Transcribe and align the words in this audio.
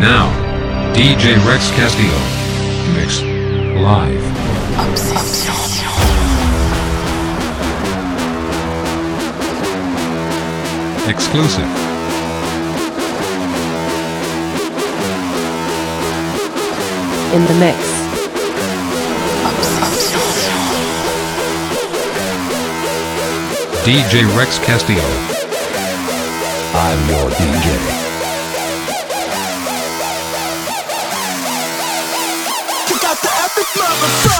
Now, 0.00 0.32
DJ 0.94 1.36
Rex 1.46 1.70
Castillo. 1.72 2.18
Mix. 2.96 3.20
Live. 3.80 4.24
Exclusive. 11.08 11.90
in 17.32 17.44
the 17.44 17.54
mix. 17.60 17.78
DJ 23.84 24.36
Rex 24.36 24.58
Castillo. 24.58 25.04
I'm 26.74 27.08
your 27.08 27.30
DJ. 27.30 28.09
Epic 34.02 34.08
motherfucker. 34.08 34.39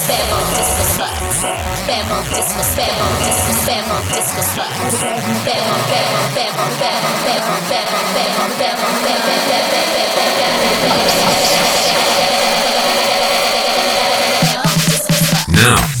Now. 15.61 16.00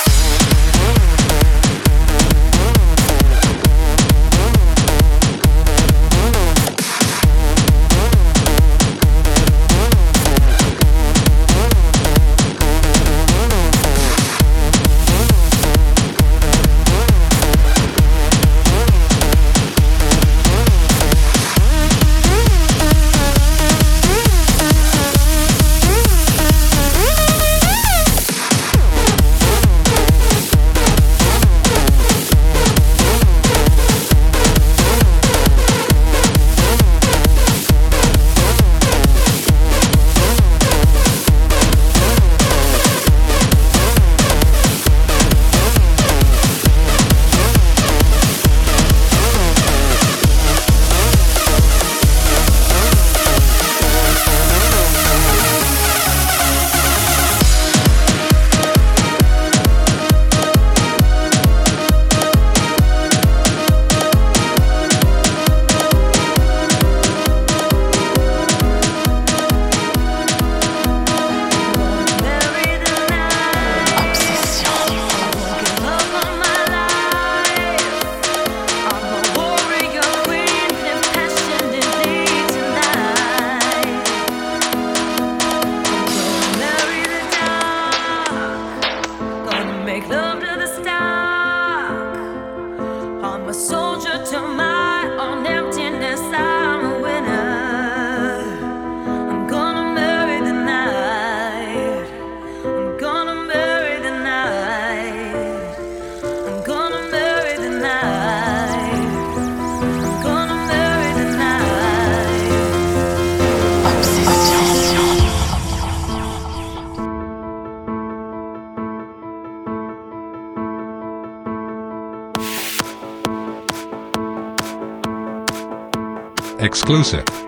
exclusive. 126.81 127.40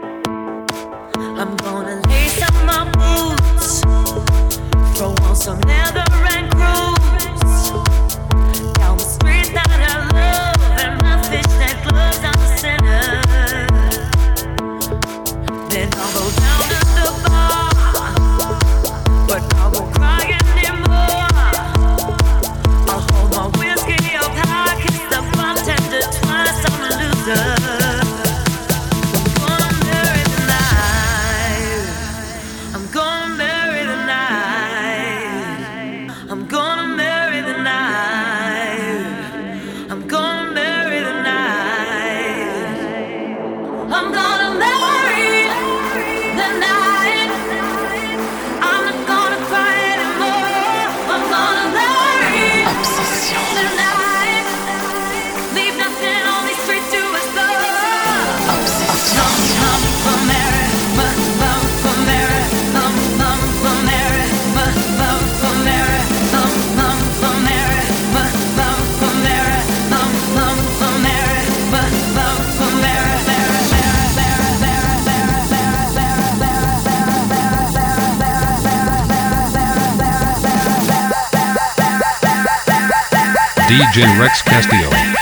DJ 83.93 84.17
Rex 84.17 84.41
Castillo. 84.41 85.12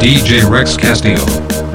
DJ 0.00 0.48
Rex 0.48 0.78
Castillo. 0.78 1.69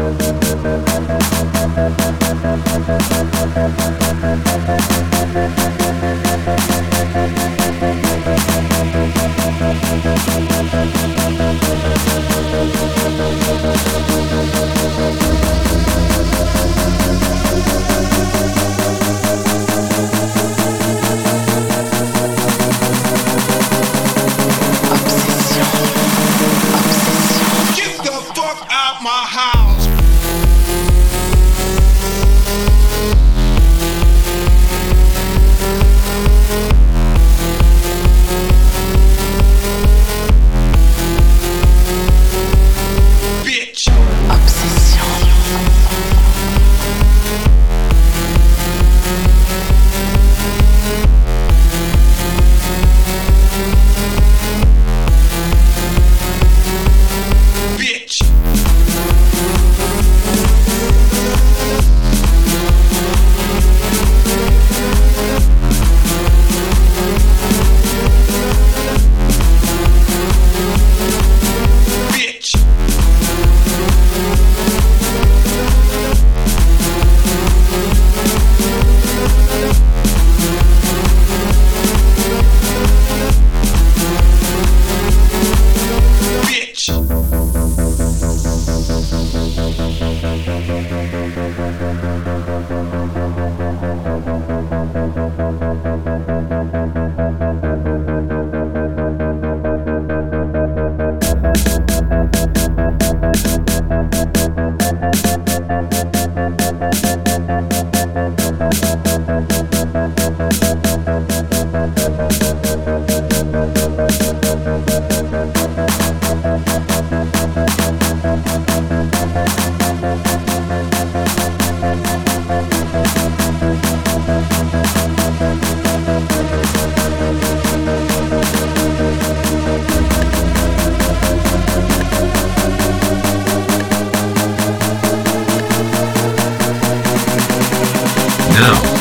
Now, 138.55 138.94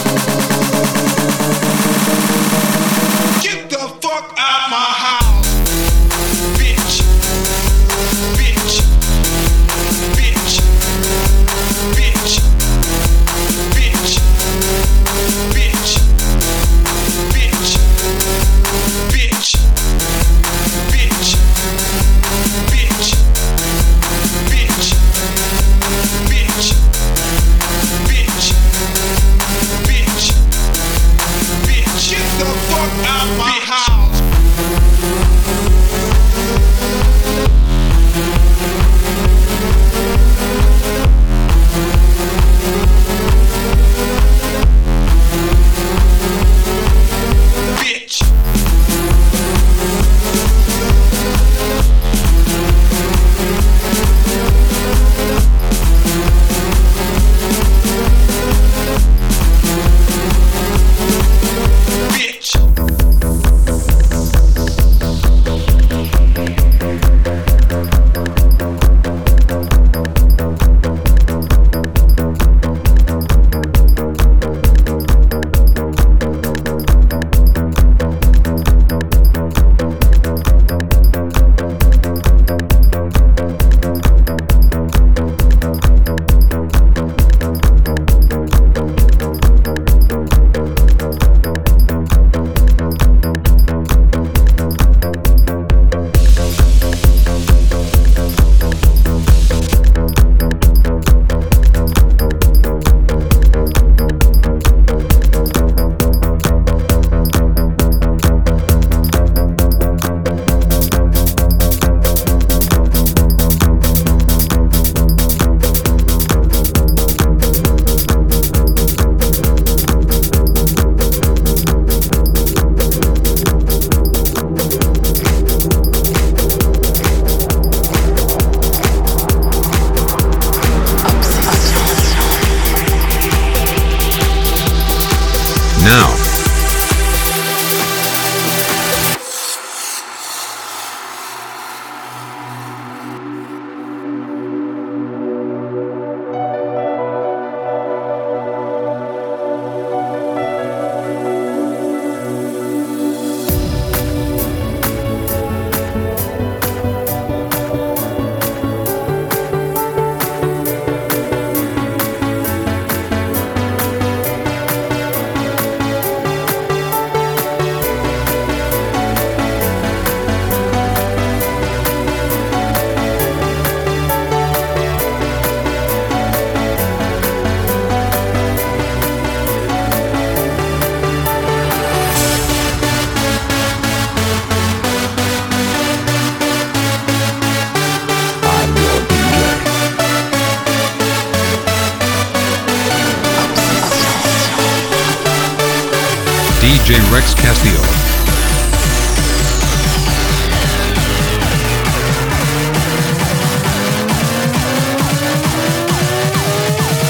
DJ 196.85 197.01
Rex 197.11 197.33
Castillo. 197.33 197.81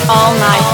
All 0.08 0.34
night. 0.38 0.73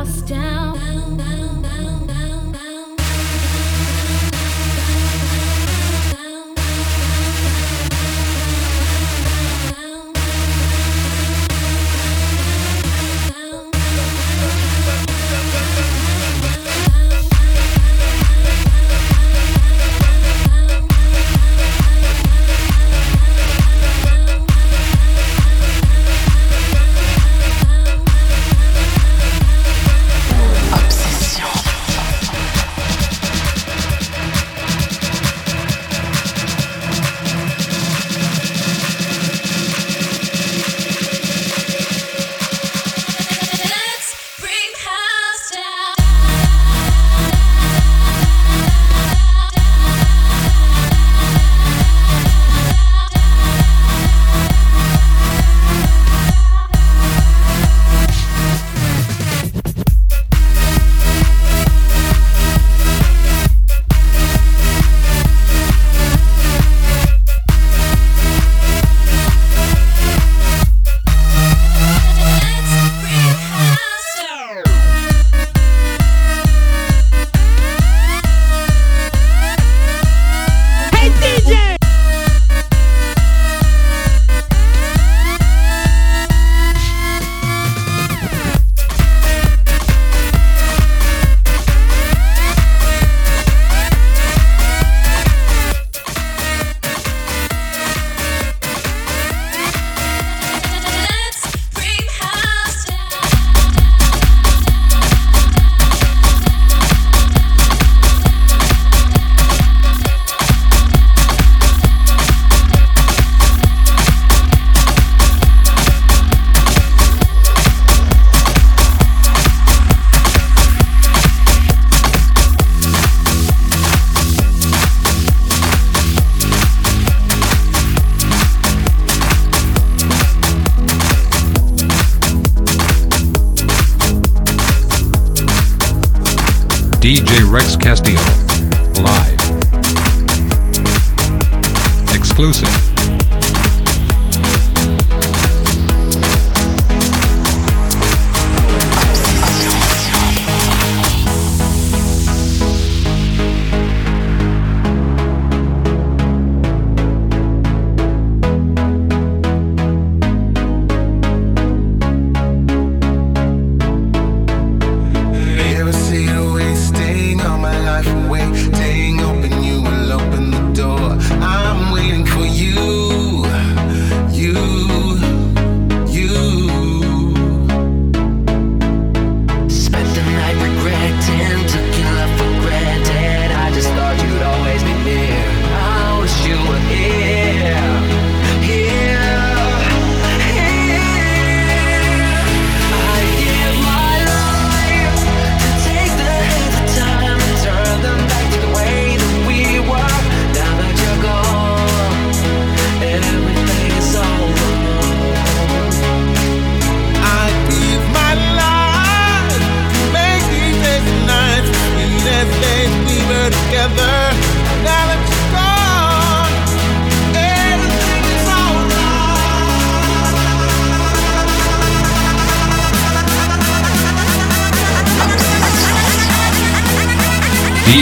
House 0.00 0.22
down. 0.22 0.78
down, 0.78 1.16
down, 1.16 1.16
down, 1.18 1.62
down, 1.62 1.79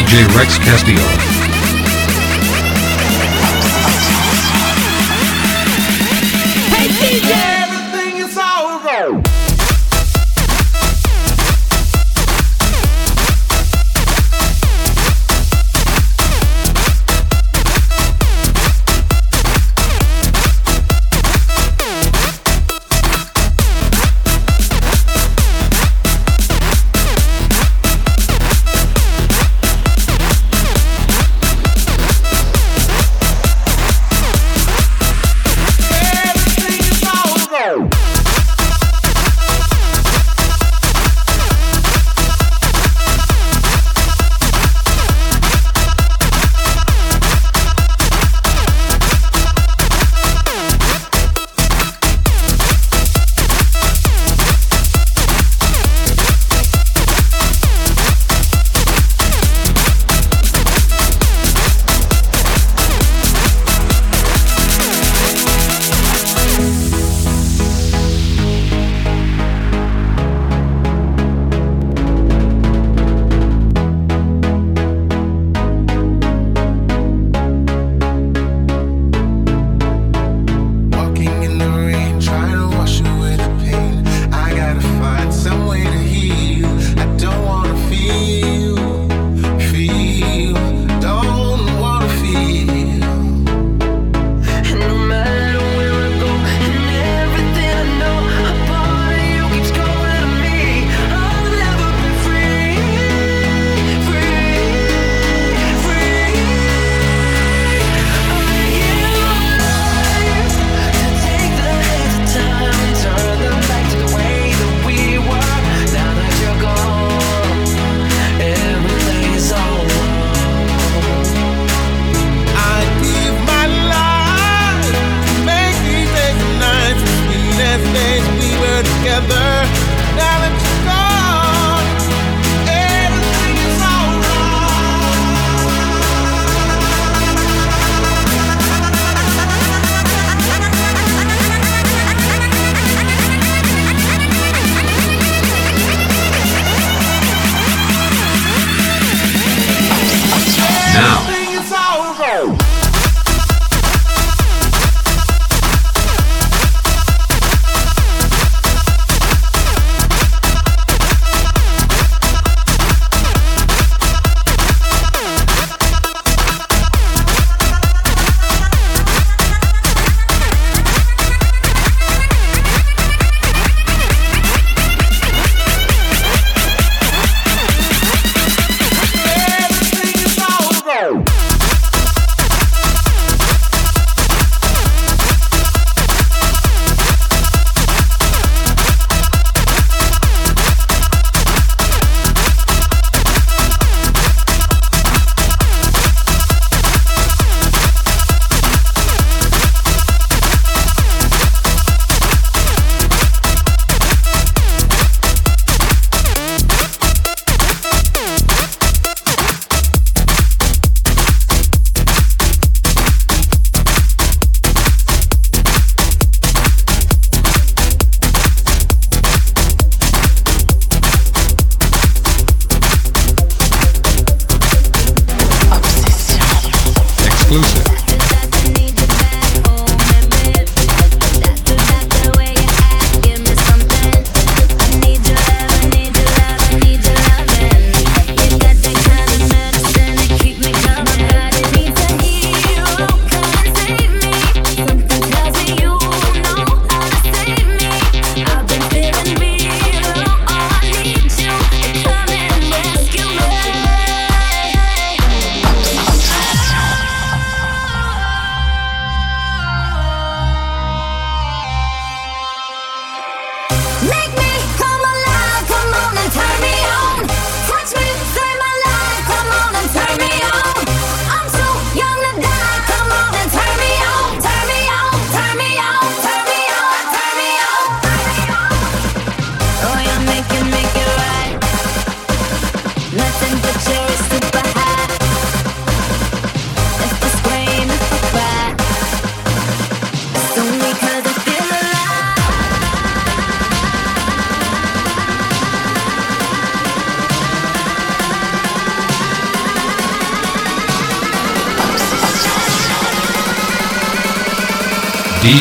DJ 0.08 0.24
Rex 0.34 0.58
Castillo. 0.58 1.27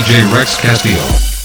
DJ 0.07 0.23
Rex 0.31 0.55
Castillo. 0.55 1.36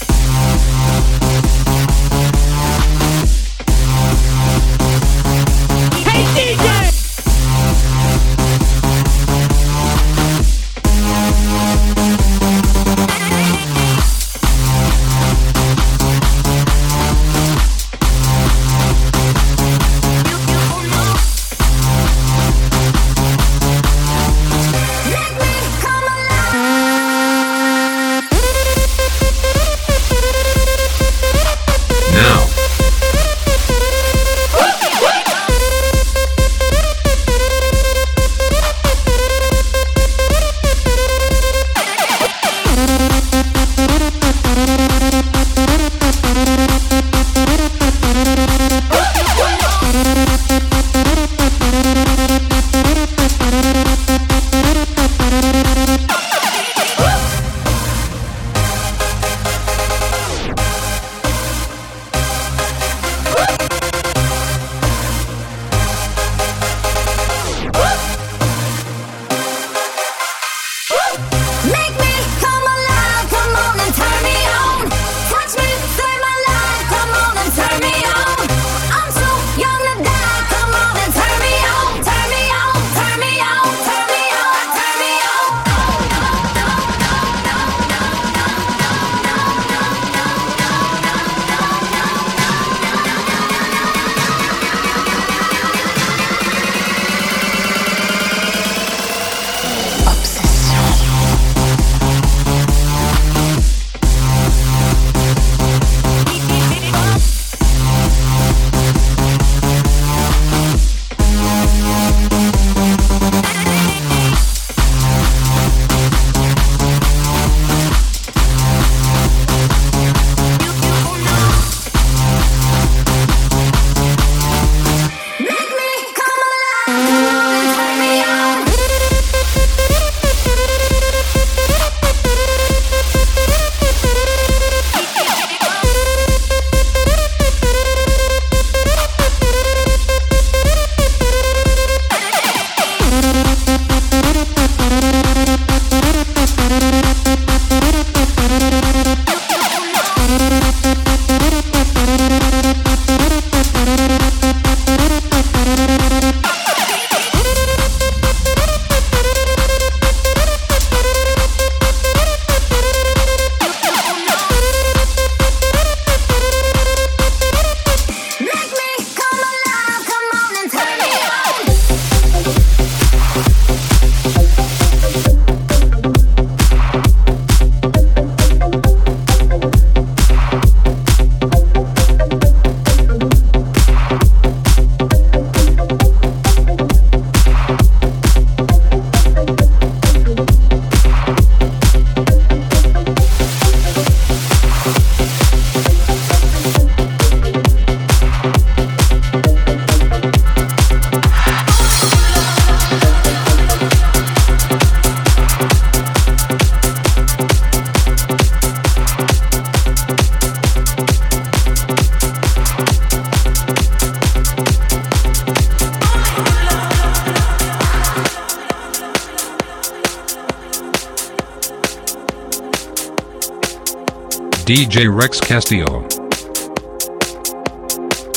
J. 224.93 225.09
Rex 225.09 225.41
Castillo. 225.41 226.05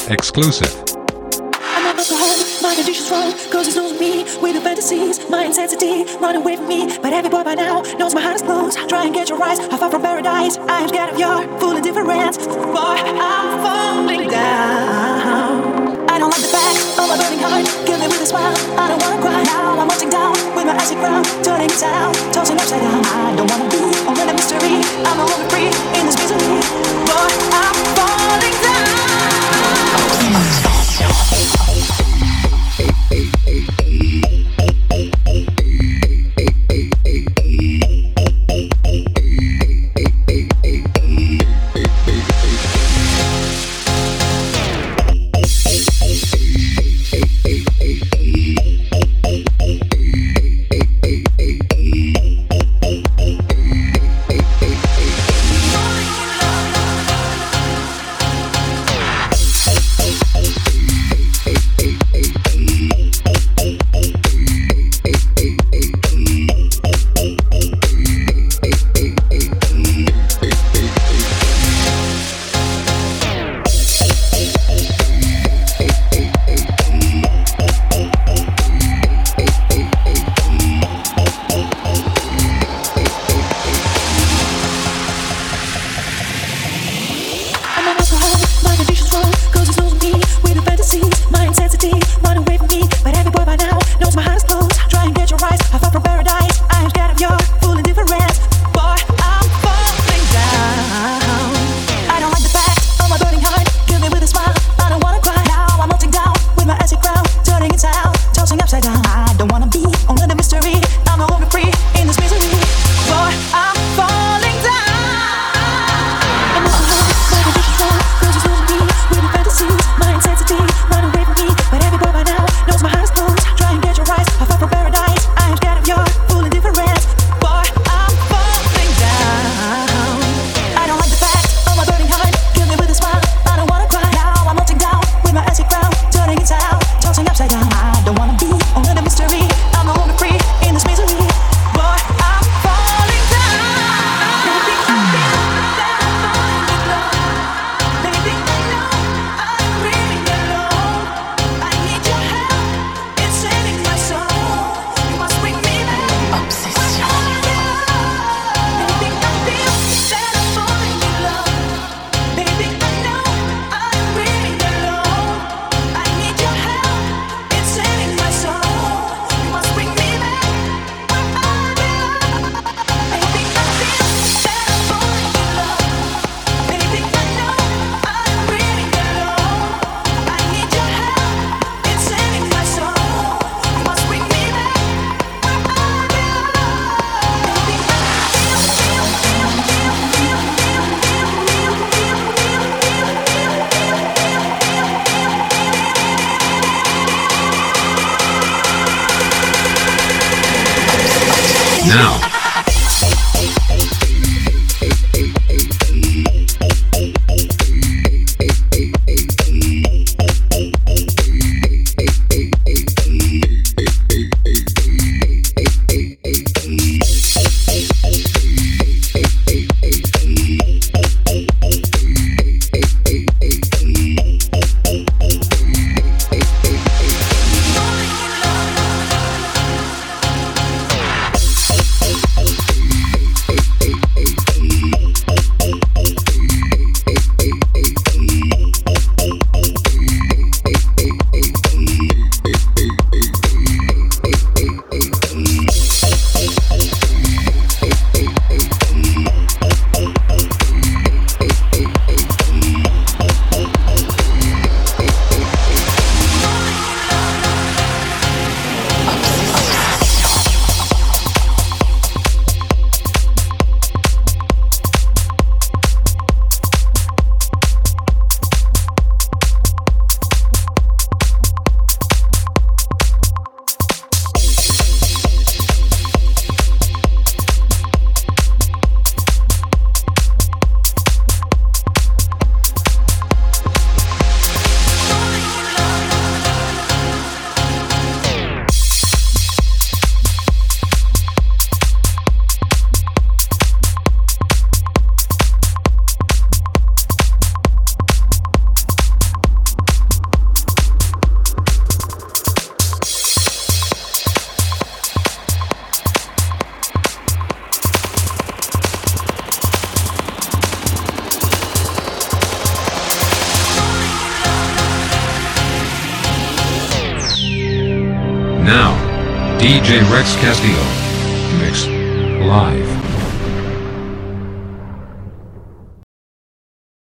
Exclusive. 0.08 0.74
I'm 1.60 1.98
my 2.64 2.74
condition's 2.74 3.12
wrong, 3.12 3.34
cause 3.52 3.68
knows 3.76 4.00
me 4.00 4.24
with 4.42 4.56
the 4.56 4.62
fantasies, 4.62 5.20
my 5.30 5.44
intensity, 5.44 6.06
me. 6.62 6.98
But 7.02 7.12
every 7.12 7.30
boy 7.30 7.44
by 7.44 7.56
now 7.56 7.82
knows 8.00 8.16
my 8.16 8.22
heart 8.22 8.36
is 8.36 8.42
closed. 8.42 8.78
Try 8.88 9.04
and 9.04 9.14
get 9.14 9.28
your 9.28 9.44
eyes, 9.44 9.60
far 9.78 9.92
from 9.92 10.02
paradise. 10.02 10.56
I 10.58 10.84
am 10.84 10.88
scared 10.88 11.14
of 11.14 11.20
your 11.20 11.60
full 11.60 11.76
indifference. 11.76 12.35
smile. 18.36 18.80
I 18.80 18.88
don't 18.90 19.02
wanna 19.02 19.22
cry 19.22 19.44
Now 19.44 19.80
I'm 19.80 19.88
watching 19.88 20.10
down 20.10 20.32
with 20.56 20.66
my 20.66 20.74
acid 20.74 20.98
brown, 21.00 21.24
turning 21.44 21.70
inside 21.70 21.94
out, 21.94 22.16
tossing 22.34 22.58
upside 22.58 22.82
down. 22.82 23.02
I 23.06 23.36
don't 23.36 23.50
wanna 23.50 23.70
be 23.70 23.82
a 24.10 24.12
winner 24.18 24.34
mystery. 24.34 24.76
I'm 25.08 25.20
a 25.20 25.26
woman 25.32 25.48
free 25.50 25.72
in 25.98 26.04
this 26.06 26.18
misery, 26.20 26.60
but 27.08 27.32
I'm 27.64 27.78
born. 27.96 28.25